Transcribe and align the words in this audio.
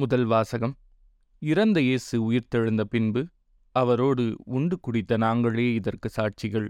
முதல் 0.00 0.24
வாசகம். 0.24 0.76
இறந்த 1.42 1.80
இயேசு 1.80 2.32
உயிர்த்தெழுந்த 2.32 2.80
பின்பு 2.80 3.26
அவரோடு 3.72 4.36
உண்டு 4.44 4.80
குடித்த 4.80 5.16
நாங்களே 5.16 5.74
இதற்கு 5.74 6.08
சாட்சிகள். 6.08 6.68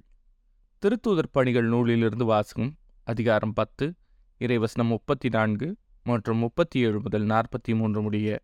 திருத்தூதர் 0.82 1.30
பணிகள் 1.30 1.68
நூலிலிருந்து 1.68 2.24
வாசகம் 2.24 2.76
அதிகாரம் 3.04 3.52
பத்து 3.52 3.94
இறைவசனம் 4.40 4.92
முப்பத்தி 4.94 5.28
நான்கு 5.28 5.76
மற்றும் 6.02 6.38
முப்பத்தி 6.38 6.80
ஏழு 6.80 7.00
முதல் 7.00 7.26
நாற்பத்தி 7.26 7.74
மூன்று 7.74 8.02
முடிய. 8.02 8.40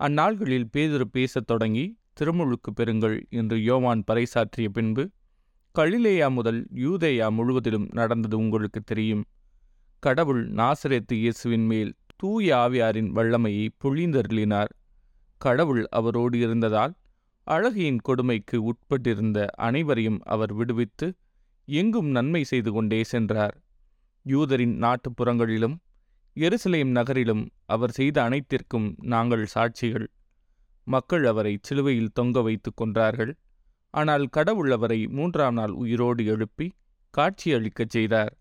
அந்நாள்களில் 0.00 0.68
பேதுரு 0.76 1.04
பேசத் 1.12 1.46
தொடங்கி 1.46 1.98
திருமுழுக்கு 2.12 2.72
பெறுங்கள் 2.76 3.22
என்று 3.30 3.62
யோவான் 3.62 4.04
பறைசாற்றிய 4.10 4.68
பின்பு 4.72 5.10
கலிலேயா 5.72 6.28
முதல் 6.28 6.68
யூதேயா 6.74 7.30
முழுவதிலும் 7.30 7.88
நடந்தது 7.92 8.38
உங்களுக்கு 8.38 8.80
தெரியும். 8.80 9.24
கடவுள் 9.98 10.50
நாசரேத்து 10.50 11.12
இயேசுவின் 11.12 11.66
மேல் 11.66 11.94
தூய 12.22 12.48
ஆவியாரின் 12.56 13.08
வல்லமையை 13.08 13.64
பொழிந்தருளினார். 13.82 14.72
கடவுள் 15.40 15.84
அவரோடு 15.90 16.36
இருந்ததால் 16.38 16.92
அழகியின் 17.46 17.98
கொடுமைக்கு 18.02 18.56
உட்பட்டிருந்த 18.70 19.38
அனைவரையும் 19.66 20.20
அவர் 20.24 20.52
விடுவித்து 20.52 21.06
எங்கும் 21.68 22.10
நன்மை 22.10 22.42
செய்து 22.44 22.70
கொண்டே 22.72 23.00
சென்றார். 23.04 23.56
யூதரின் 24.26 24.76
நாட்டுப்புறங்களிலும் 24.84 25.76
எருசலேம் 26.36 26.92
நகரிலும் 26.98 27.42
அவர் 27.66 27.90
செய்த 27.90 28.16
அனைத்திற்கும் 28.22 28.88
நாங்கள் 29.04 29.44
சாட்சிகள். 29.54 30.06
மக்கள் 30.86 31.24
அவரை 31.24 31.54
சிலுவையில் 31.62 32.14
தொங்க 32.14 32.40
வைத்துக் 32.40 32.78
கொன்றார்கள். 32.80 33.32
ஆனால் 33.94 34.26
கடவுள் 34.26 34.70
அவரை 34.70 35.00
மூன்றாம் 35.08 35.54
நாள் 35.54 35.74
உயிரோடு 35.82 36.22
எழுப்பி 36.26 36.66
காட்சியளிக்கச் 37.14 37.94
செய்தார். 37.96 38.32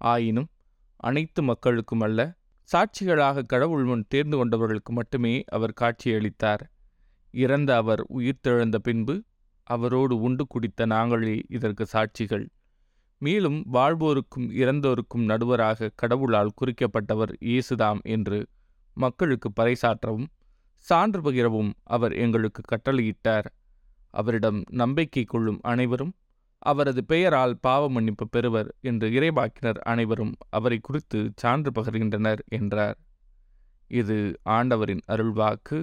ஆயினும் 0.00 0.50
அனைத்து 0.96 1.42
மக்களுக்கும் 1.42 2.00
அல்ல 2.00 2.20
சாட்சிகளாக 2.72 3.42
கடவுள் 3.42 3.84
முன் 3.84 4.04
தேர்ந்து 4.08 4.36
கொண்டவர்களுக்கு 4.36 4.92
மட்டுமே 4.92 5.44
அவர் 5.46 5.74
காட்சியளித்தார். 5.80 6.62
இறந்த 7.34 7.70
அவர் 7.76 8.02
உயிர்த்தெழுந்த 8.14 8.78
பின்பு 8.78 9.14
அவரோடு 9.66 10.14
உண்டு 10.20 10.44
குடித்த 10.46 10.86
நாங்களே 10.86 11.36
இதற்கு 11.48 11.84
சாட்சிகள். 11.92 12.46
மேலும் 13.22 13.58
வாழ்வோருக்கும் 13.72 14.48
இறந்தோருக்கும் 14.62 15.24
நடுவராக 15.24 15.90
கடவுளால் 15.94 16.56
குறிக்கப்பட்டவர் 16.60 17.32
இயேசுதாம் 17.40 18.00
என்று 18.14 18.38
மக்களுக்கு 18.96 19.48
பறைசாற்றவும் 19.60 20.28
சான்று 20.86 21.20
பகிரவும் 21.22 21.70
அவர் 21.84 22.12
எங்களுக்கு 22.12 22.62
கட்டளையிட்டார். 22.72 23.48
அவரிடம் 24.14 24.64
நம்பிக்கை 24.72 25.24
கொள்ளும் 25.24 25.60
அனைவரும் 25.62 26.12
அவரது 26.64 27.04
பெயரால் 27.04 27.54
பாவ 27.60 27.90
மன்னிப்பு 27.90 28.28
பெறுவர் 28.28 28.68
என்று 28.80 29.06
இறைபாக்கினர் 29.10 29.80
அனைவரும் 29.82 30.34
அவரை 30.48 30.78
குறித்து 30.78 31.18
சான்று 31.42 31.70
பகர்கின்றனர் 31.74 32.40
என்றார். 32.48 32.96
இது 33.90 34.16
ஆண்டவரின் 34.44 35.02
அருள்வாக்கு. 35.08 35.78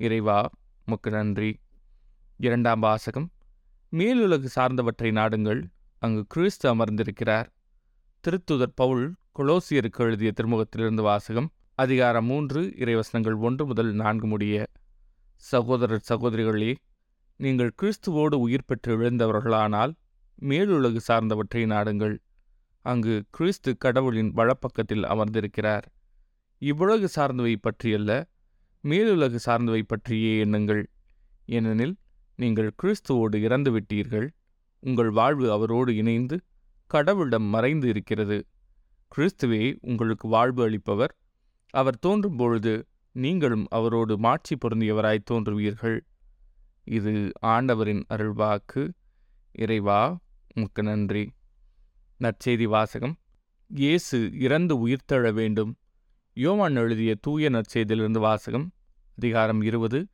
இறைவா 0.00 0.38
முக்கு 0.86 1.10
நன்றி. 1.10 1.50
இரண்டாம் 2.36 2.80
வாசகம். 2.80 3.28
மேலுலகு 3.92 4.48
சார்ந்தவற்றை 4.56 5.10
நாடுங்கள். 5.12 5.60
அங்கு 6.02 6.24
கிறிஸ்து 6.28 6.66
அமர்ந்திருக்கிறார். 6.68 7.48
திருத்துதர் 8.24 8.74
பவுல் 8.74 9.14
கொலோசியருக்கு 9.38 10.04
எழுதிய 10.08 10.32
திருமுகத்திலிருந்து 10.40 11.02
வாசகம். 11.02 11.48
அதிகாரம் 11.74 12.24
மூன்று 12.24 12.60
இறைவசனங்கள் 12.78 13.38
ஒன்று 13.38 13.66
முதல் 13.66 13.92
நான்கு 13.92 14.26
முடிய. 14.26 14.66
சகோதரர் 15.34 16.06
சகோதரிகளே 16.08 16.74
நீங்கள் 17.40 17.72
கிறிஸ்துவோடு 17.82 18.34
உயிர் 18.34 18.66
பெற்று 18.66 18.92
எழுந்தவர்களானால் 18.98 19.92
மேலுலகு 20.42 21.00
சார்ந்தவற்றை 21.08 21.64
நாடுங்கள். 21.66 22.18
அங்கு 22.84 23.24
கிறிஸ்து 23.30 23.76
கடவுளின் 23.76 24.32
வலப்பக்கத்தில் 24.32 25.04
அமர்ந்திருக்கிறார். 25.04 25.86
இவ்வுலகு 26.62 27.04
சார்ந்தவை 27.04 27.56
பற்றியல்ல 27.56 28.24
மேலுலகு 28.84 29.38
சார்ந்தவை 29.46 29.82
பற்றியே 29.82 30.44
எண்ணுங்கள். 30.44 30.86
ஏனெனில் 31.46 31.96
நீங்கள் 32.36 32.70
கிறிஸ்துவோடு 32.82 33.34
இறந்து 33.34 33.70
விட்டீர்கள் 33.80 34.28
உங்கள் 34.80 35.10
வாழ்வு 35.10 35.52
அவரோடு 35.52 35.96
இணைந்து 35.96 36.40
கடவுளிடம் 36.94 37.48
மறைந்து 37.48 37.88
இருக்கிறது. 37.88 38.46
கிறிஸ்துவே 39.12 39.76
உங்களுக்கு 39.80 40.28
வாழ்வு 40.28 40.70
அளிப்பவர். 40.70 41.14
அவர் 41.70 41.98
தோன்றும் 41.98 42.36
பொழுது 42.36 42.86
நீங்களும் 43.12 43.66
அவரோடு 43.70 44.18
மாட்சி 44.18 44.56
பொருந்தியவராய் 44.56 45.26
தோன்றுவீர்கள். 45.30 46.00
இது 46.84 47.30
ஆண்டவரின் 47.40 48.04
அருள்வாக்கு. 48.08 48.88
இறைவா 49.52 50.18
மிக்க 50.58 50.82
நன்றி. 50.82 51.30
நற்செய்தி 52.20 52.64
வாசகம். 52.64 53.16
இயேசு 53.66 54.38
இறந்து 54.40 54.88
உயிர்த்தெழ 54.88 55.32
வேண்டும். 55.32 55.76
யோவான் 56.34 56.76
எழுதிய 56.76 57.14
தூய 57.20 57.50
நற்செய்தியிலிருந்து 57.50 58.18
வாசகம். 58.18 58.70
அதிகாரம் 59.16 59.62
இருபது. 59.62 60.06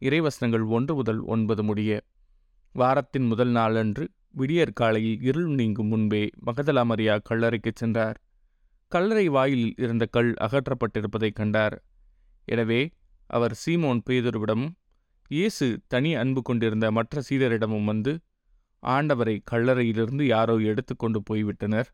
இறைவசனங்கள் 0.00 0.68
ஒன்று 0.68 0.94
முதல் 0.94 1.20
ஒன்பது 1.20 1.62
முடிய. 1.64 2.02
வாரத்தின் 2.72 3.26
முதல் 3.26 3.48
நாளன்று 3.48 4.10
விடியற் 4.30 4.74
காலையில் 4.74 5.20
இருள் 5.20 5.46
நீங்கும் 5.46 5.86
முன்பே 5.86 6.30
மகதலா 6.46 6.84
மரியா 6.84 7.20
கல்லறைக்குச் 7.30 7.74
சென்றார். 7.74 8.20
கல்லறை 8.88 9.28
வாயிலில் 9.28 9.74
இருந்த 9.76 10.06
கல் 10.06 10.34
அகற்றப்பட்டிருப்பதைக் 10.40 11.32
கண்டார். 11.32 11.84
எனவே 12.44 12.90
அவர் 13.26 13.58
சீமோன் 13.66 14.00
பேதுருவிடமும் 14.10 14.70
இயேசு 15.28 15.80
தனி 15.86 16.14
அன்பு 16.14 16.42
கொண்டிருந்த 16.42 16.90
மற்ற 16.90 17.22
சீடரிடமும் 17.30 17.84
வந்து 17.84 18.20
ஆண்டவரை 18.86 19.40
கல்லறையிலிருந்து 19.50 20.26
யாரோ 20.26 20.56
எடுத்து 20.56 20.96
கொண்டு 20.96 21.22
போய்விட்டனர். 21.30 21.86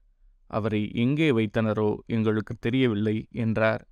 அவரை 0.46 0.90
எங்கே 0.94 1.30
வைத்தனரோ 1.30 1.96
எங்களுக்கு 2.06 2.54
தெரியவில்லை 2.60 3.26
என்றார். 3.30 3.88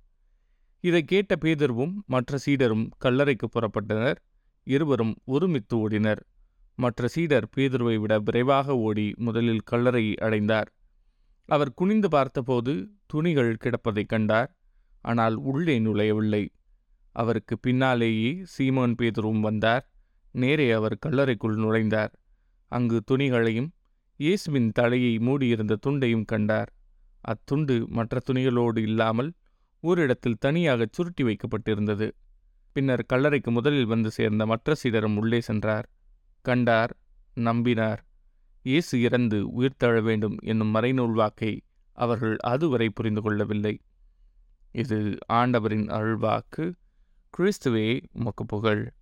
இதை 0.79 1.03
கேட்ட 1.03 1.35
பேதர்வும் 1.41 1.93
மற்ற 2.05 2.37
சீடரும் 2.45 2.89
கல்லறைக்கு 3.05 3.47
புறப்பட்டனர். 3.47 4.15
இருவரும் 4.63 5.15
ஒருமித்து 5.25 5.89
ஓடினர். 5.89 6.21
மற்ற 6.75 7.07
சீடர் 7.07 7.47
பேதுருவை 7.55 7.95
விட 7.95 8.19
விரைவாக 8.19 8.77
ஓடி 8.77 9.13
முதலில் 9.17 9.63
கல்லறையை 9.71 10.15
அடைந்தார். 10.15 10.69
அவர் 11.45 11.73
குனிந்து 11.73 12.09
பார்த்தபோது 12.09 12.89
துணிகள் 13.05 13.55
கிடப்பதைக் 13.55 14.09
கண்டார். 14.09 14.57
ஆனால் 15.01 15.35
உள்ளே 15.35 15.79
நுழையவில்லை. 15.79 16.49
அவருக்கு 17.11 17.59
பின்னாலேயே 17.59 18.43
சீமோன் 18.57 18.93
பேதுருவும் 18.97 19.39
வந்தார். 19.39 19.93
நேரே 20.31 20.71
அவர் 20.71 20.97
கல்லறைக்குள் 21.05 21.55
நுழைந்தார். 21.55 22.11
அங்கு 22.67 23.03
துணிகளையும் 23.11 23.69
இயேசுவின் 24.15 24.71
தலையை 24.71 25.19
மூடியிருந்த 25.19 25.77
துண்டையும் 25.87 26.25
கண்டார். 26.25 26.73
அத்துண்டு 27.23 27.87
மற்ற 27.87 28.19
துணிகளோடு 28.31 28.77
இல்லாமல் 28.77 29.33
ஓரிடத்தில் 29.79 30.37
தனியாக 30.39 30.87
சுருட்டி 30.91 31.23
வைக்கப்பட்டிருந்தது. 31.23 32.07
பின்னர் 32.71 33.05
கல்லறைக்கு 33.13 33.51
முதலில் 33.51 33.85
வந்து 33.85 34.11
சேர்ந்த 34.11 34.45
மற்ற 34.45 34.75
சீடரும் 34.83 35.17
உள்ளே 35.17 35.41
சென்றார். 35.41 35.89
கண்டார் 36.41 36.97
நம்பினார் 37.35 38.01
இயேசு 38.63 39.01
இறந்து 39.01 39.61
உயிர்த்தெழ 39.61 40.01
வேண்டும் 40.01 40.35
என்னும் 40.41 40.75
மறைநூல் 40.75 41.13
வாக்கை 41.13 41.61
அவர்கள் 41.93 42.37
அதுவரை 42.37 42.89
புரிந்து 42.89 43.21
கொள்ளவில்லை. 43.21 43.81
இது 44.71 45.17
ஆண்டவரின் 45.27 45.87
அருள்வாக்கு. 45.87 46.73
கிறிஸ்துவே 47.37 48.05
உமக்கு 48.11 48.45
புகழ். 48.45 48.93